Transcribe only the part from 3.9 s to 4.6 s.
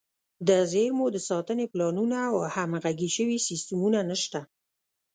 نشته.